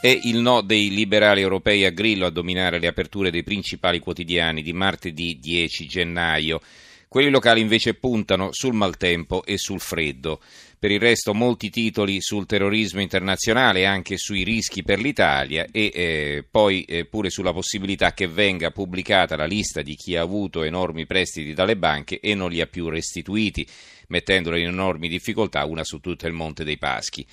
[0.00, 4.62] È il no dei liberali europei a Grillo a dominare le aperture dei principali quotidiani
[4.62, 6.60] di martedì 10 gennaio.
[7.08, 10.40] Quelli locali invece puntano sul maltempo e sul freddo.
[10.78, 16.44] Per il resto molti titoli sul terrorismo internazionale anche sui rischi per l'Italia e eh,
[16.48, 21.06] poi eh, pure sulla possibilità che venga pubblicata la lista di chi ha avuto enormi
[21.06, 23.66] prestiti dalle banche e non li ha più restituiti,
[24.06, 27.26] mettendolo in enormi difficoltà una su tutto il Monte dei Paschi.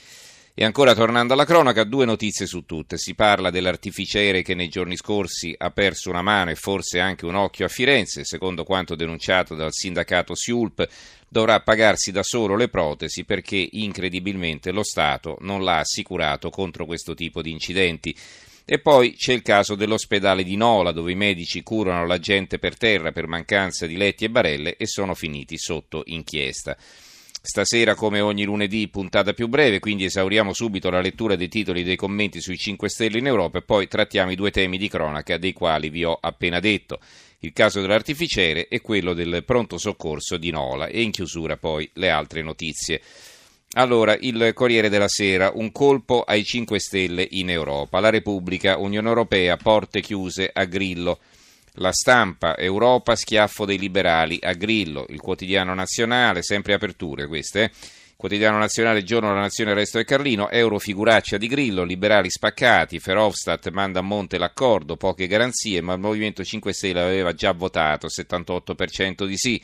[0.58, 2.98] E ancora tornando alla cronaca, due notizie su tutte.
[2.98, 7.36] Si parla dell'artificiere che nei giorni scorsi ha perso una mano e forse anche un
[7.36, 10.88] occhio a Firenze, secondo quanto denunciato dal sindacato Siulp,
[11.28, 17.16] dovrà pagarsi da solo le protesi perché incredibilmente lo Stato non l'ha assicurato contro questo
[17.16, 18.16] tipo di incidenti.
[18.64, 22.78] E poi c'è il caso dell'ospedale di Nola, dove i medici curano la gente per
[22.78, 26.78] terra per mancanza di letti e barelle e sono finiti sotto inchiesta.
[27.48, 31.84] Stasera, come ogni lunedì, puntata più breve, quindi esauriamo subito la lettura dei titoli e
[31.84, 35.38] dei commenti sui 5 Stelle in Europa e poi trattiamo i due temi di cronaca
[35.38, 37.00] dei quali vi ho appena detto.
[37.42, 42.10] Il caso dell'artificiere e quello del pronto soccorso di Nola e in chiusura poi le
[42.10, 43.00] altre notizie.
[43.74, 48.00] Allora, il Corriere della Sera, un colpo ai 5 Stelle in Europa.
[48.00, 51.20] La Repubblica, Unione Europea, porte chiuse a Grillo.
[51.76, 57.64] La stampa, Europa, schiaffo dei liberali a Grillo, il quotidiano nazionale, sempre aperture queste.
[57.64, 57.72] Eh?
[58.16, 63.70] Quotidiano nazionale, giorno della nazione, resto e Carlino, euro figuraccia di Grillo, liberali spaccati, Verhofstadt
[63.72, 69.26] manda a monte l'accordo, poche garanzie, ma il Movimento 5 Stelle aveva già votato, 78%
[69.26, 69.62] di sì.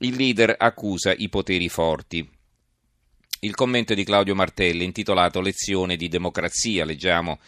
[0.00, 2.28] Il leader accusa i poteri forti.
[3.40, 7.38] Il commento di Claudio Martelli, intitolato Lezione di democrazia, leggiamo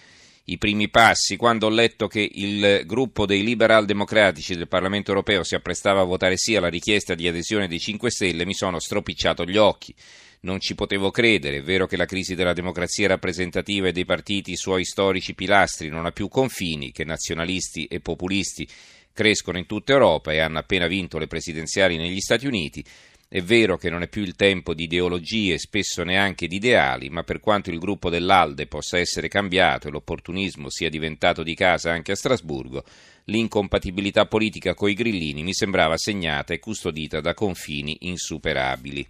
[0.51, 5.43] i primi passi, quando ho letto che il gruppo dei liberal democratici del Parlamento europeo
[5.43, 9.45] si apprestava a votare sì alla richiesta di adesione dei 5 Stelle, mi sono stropicciato
[9.45, 9.95] gli occhi.
[10.41, 14.53] Non ci potevo credere, è vero che la crisi della democrazia rappresentativa e dei partiti,
[14.53, 18.67] i suoi storici pilastri, non ha più confini, che nazionalisti e populisti
[19.13, 22.83] crescono in tutta Europa e hanno appena vinto le presidenziali negli Stati Uniti,
[23.31, 27.25] è vero che non è più il tempo di ideologie, spesso neanche di ideali, ma
[27.25, 32.13] per quanto il gruppo dell'Alde possa essere cambiato e l'opportunismo sia diventato di casa anche
[32.13, 32.83] a Strasburgo,
[33.25, 39.07] l'incompatibilità politica coi grillini mi sembrava segnata e custodita da confini insuperabili.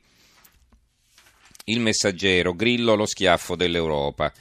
[1.66, 4.32] Il messaggero, Grillo lo schiaffo dell'Europa.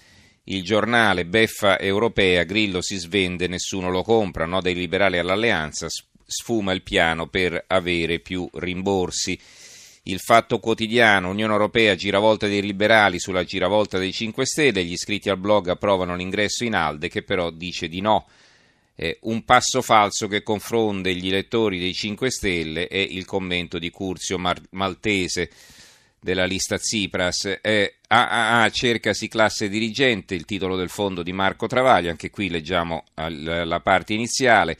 [0.46, 5.88] Il giornale, beffa europea, Grillo si svende, nessuno lo compra, no dei liberali all'alleanza,
[6.28, 9.40] sfuma il piano per avere più rimborsi.
[10.04, 15.30] Il Fatto Quotidiano, Unione Europea, giravolta dei liberali sulla giravolta dei 5 Stelle, gli iscritti
[15.30, 18.28] al blog approvano l'ingresso in Alde che però dice di no.
[18.96, 23.90] Eh, un passo falso che confonde gli elettori dei 5 Stelle e il commento di
[23.90, 25.50] Curzio Mar- Maltese
[26.20, 27.60] della lista Tsipras.
[27.62, 33.04] Eh, AAA cercasi classe dirigente, il titolo del fondo di Marco Travaglia, anche qui leggiamo
[33.16, 34.78] la parte iniziale.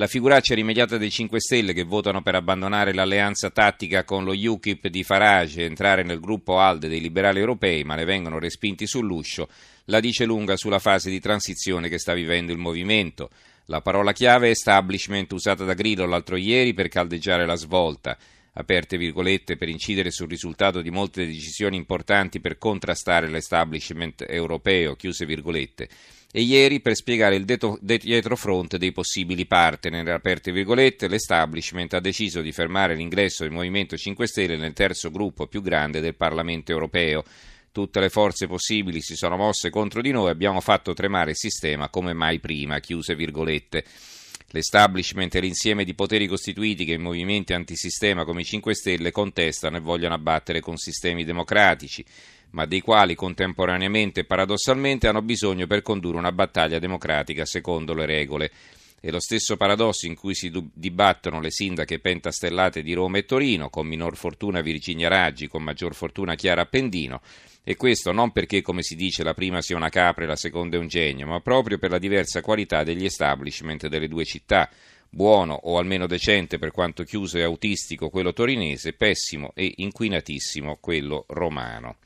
[0.00, 4.88] La figuraccia rimediata dei 5 Stelle che votano per abbandonare l'alleanza tattica con lo UKIP
[4.88, 9.46] di Farage e entrare nel gruppo ALDE dei liberali europei, ma ne vengono respinti sull'uscio,
[9.84, 13.28] la dice lunga sulla fase di transizione che sta vivendo il movimento.
[13.66, 18.16] La parola chiave è establishment usata da Grillo l'altro ieri per caldeggiare la svolta
[18.52, 25.24] aperte virgolette, per incidere sul risultato di molte decisioni importanti per contrastare l'establishment europeo, chiuse
[25.24, 25.88] virgolette,
[26.32, 32.52] e ieri per spiegare il dietrofront dei possibili partner, aperte virgolette, l'establishment ha deciso di
[32.52, 37.24] fermare l'ingresso del Movimento 5 Stelle nel terzo gruppo più grande del Parlamento europeo.
[37.72, 41.88] Tutte le forze possibili si sono mosse contro di noi, abbiamo fatto tremare il sistema
[41.88, 43.84] come mai prima, chiuse virgolette.
[44.52, 49.76] L'establishment è l'insieme di poteri costituiti che i movimenti antisistema come i 5 Stelle contestano
[49.76, 52.04] e vogliono abbattere con sistemi democratici,
[52.50, 58.06] ma dei quali contemporaneamente e paradossalmente hanno bisogno per condurre una battaglia democratica secondo le
[58.06, 58.50] regole.
[59.02, 63.70] È lo stesso paradosso in cui si dibattono le sindache pentastellate di Roma e Torino,
[63.70, 67.22] con minor fortuna Virginia Raggi, con maggior fortuna Chiara Appendino,
[67.62, 70.76] e questo non perché, come si dice, la prima sia una capra e la seconda
[70.76, 74.68] è un genio, ma proprio per la diversa qualità degli establishment delle due città.
[75.08, 81.24] Buono o almeno decente per quanto chiuso e autistico quello torinese, pessimo e inquinatissimo quello
[81.28, 81.96] romano.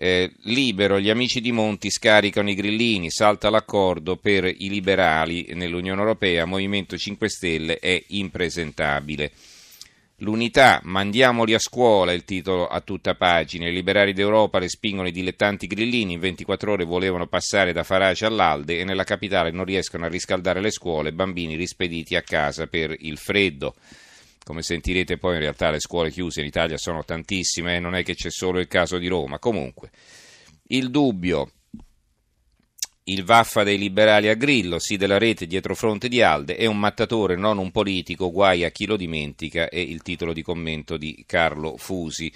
[0.00, 6.00] Eh, libero, gli amici di Monti scaricano i grillini, salta l'accordo per i liberali nell'Unione
[6.00, 9.32] Europea, Movimento 5 Stelle è impresentabile.
[10.18, 13.66] L'unità, mandiamoli a scuola, il titolo a tutta pagina.
[13.66, 18.78] I liberali d'Europa respingono i dilettanti grillini, in 24 ore volevano passare da Farace all'Alde
[18.78, 23.18] e nella capitale non riescono a riscaldare le scuole, bambini rispediti a casa per il
[23.18, 23.74] freddo.
[24.44, 28.14] Come sentirete poi in realtà le scuole chiuse in Italia sono tantissime, non è che
[28.14, 29.38] c'è solo il caso di Roma.
[29.38, 29.90] Comunque,
[30.68, 31.50] il dubbio,
[33.04, 36.78] il vaffa dei liberali a Grillo, sì della rete dietro fronte di Alde, è un
[36.78, 41.24] mattatore, non un politico, guai a chi lo dimentica, è il titolo di commento di
[41.26, 42.32] Carlo Fusi.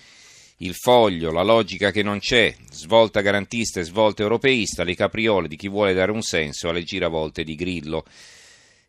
[0.59, 5.57] Il foglio, la logica che non c'è, svolta garantista e svolta europeista, le capriole di
[5.57, 8.05] chi vuole dare un senso alle giravolte di Grillo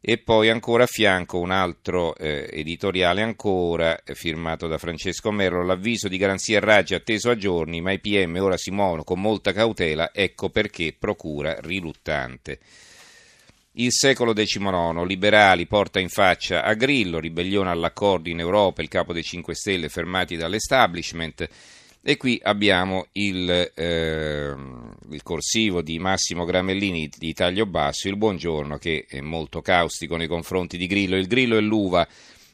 [0.05, 5.63] e poi ancora a fianco un altro eh, editoriale ancora eh, firmato da Francesco Merlo,
[5.63, 9.53] l'avviso di garanzia Raggi atteso a giorni, ma i PM ora si muovono con molta
[9.53, 12.59] cautela, ecco perché procura riluttante.
[13.75, 19.13] Il secolo XIX, liberali porta in faccia a Grillo, ribellione all'accordo in Europa, il capo
[19.13, 21.47] dei 5 Stelle fermati dall'establishment,
[22.05, 24.53] e qui abbiamo il, eh,
[25.09, 30.27] il, corsivo di Massimo Gramellini di taglio basso, il buongiorno che è molto caustico nei
[30.27, 31.15] confronti di Grillo.
[31.15, 32.05] Il Grillo e l'uva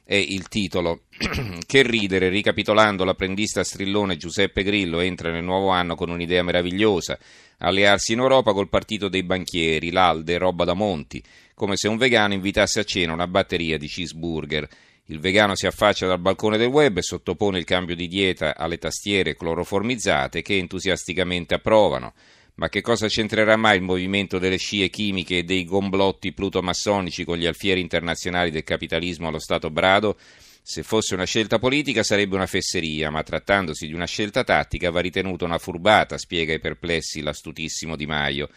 [0.04, 1.02] è il titolo.
[1.66, 7.18] che ridere, ricapitolando, l'apprendista strillone Giuseppe Grillo entra nel nuovo anno con un'idea meravigliosa,
[7.58, 11.24] allearsi in Europa col partito dei banchieri, l'Alde, roba da Monti,
[11.56, 14.68] come se un vegano invitasse a cena una batteria di cheeseburger.
[15.12, 18.78] Il vegano si affaccia dal balcone del web e sottopone il cambio di dieta alle
[18.78, 22.14] tastiere cloroformizzate che entusiasticamente approvano.
[22.56, 27.38] Ma che cosa c'entrerà mai il movimento delle scie chimiche e dei gomblotti plutomassonici con
[27.38, 30.16] gli alfieri internazionali del capitalismo allo Stato brado?
[30.62, 35.00] Se fosse una scelta politica sarebbe una fesseria, ma trattandosi di una scelta tattica va
[35.00, 38.50] ritenuta una furbata, spiega ai perplessi l'astutissimo Di Maio.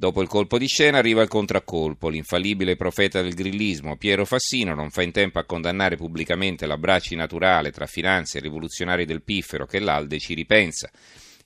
[0.00, 2.08] Dopo il colpo di scena arriva il contraccolpo.
[2.08, 7.70] L'infallibile profeta del grillismo, Piero Fassino, non fa in tempo a condannare pubblicamente l'abbraccio naturale
[7.70, 10.90] tra finanze e rivoluzionari del piffero che l'Alde ci ripensa.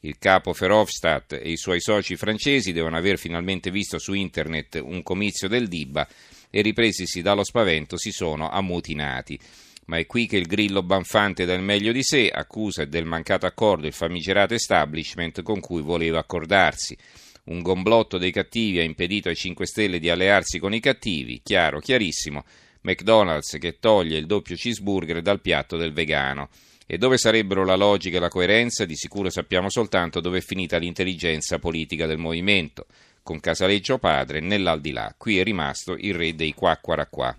[0.02, 5.02] Il capo Verhofstadt e i suoi soci francesi devono aver finalmente visto su internet un
[5.02, 6.06] comizio del Dibba
[6.48, 9.36] e ripresisi dallo spavento si sono ammutinati.
[9.86, 13.46] Ma è qui che il grillo banfante dà il meglio di sé, accusa del mancato
[13.46, 16.96] accordo il famigerato establishment con cui voleva accordarsi.
[17.44, 21.78] Un gomblotto dei cattivi ha impedito ai 5 Stelle di allearsi con i cattivi, chiaro,
[21.78, 22.44] chiarissimo.
[22.82, 26.48] McDonald's che toglie il doppio cheeseburger dal piatto del vegano.
[26.86, 28.84] E dove sarebbero la logica e la coerenza?
[28.84, 32.86] Di sicuro sappiamo soltanto dove è finita l'intelligenza politica del movimento.
[33.22, 35.14] Con Casaleggio padre, nell'aldilà.
[35.16, 37.38] Qui è rimasto il re dei quacquaracquà.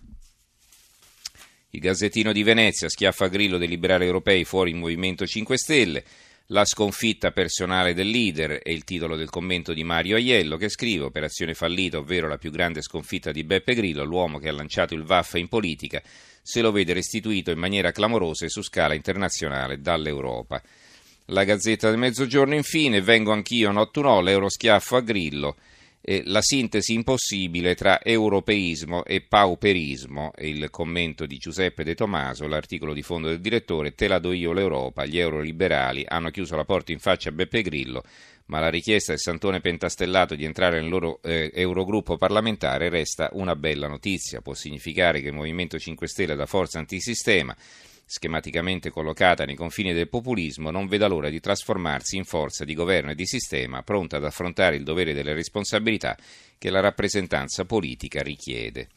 [1.71, 6.03] Il Gazzettino di Venezia schiaffa a grillo dei liberali europei fuori il Movimento 5 Stelle.
[6.49, 11.05] La sconfitta personale del leader è il titolo del commento di Mario Aiello che scrive
[11.05, 15.01] Operazione fallita, ovvero la più grande sconfitta di Beppe Grillo, l'uomo che ha lanciato il
[15.01, 16.03] Vaffa in politica,
[16.43, 20.61] se lo vede restituito in maniera clamorosa e su scala internazionale dall'Europa.
[21.29, 25.55] La Gazzetta del Mezzogiorno infine, vengo anch'io, not no, l'euroschiaffo a Grillo
[26.07, 32.93] eh, la sintesi impossibile tra europeismo e pauperismo, il commento di Giuseppe De Tomaso, l'articolo
[32.93, 36.91] di fondo del direttore, te la do io l'Europa, gli euroliberali hanno chiuso la porta
[36.91, 38.03] in faccia a Beppe Grillo,
[38.45, 43.55] ma la richiesta del Santone Pentastellato di entrare nel loro eh, Eurogruppo parlamentare resta una
[43.55, 47.55] bella notizia, può significare che il Movimento 5 Stelle da forza antisistema
[48.05, 53.11] schematicamente collocata nei confini del populismo, non veda l'ora di trasformarsi in forza di governo
[53.11, 56.15] e di sistema pronta ad affrontare il dovere delle responsabilità
[56.57, 58.89] che la rappresentanza politica richiede.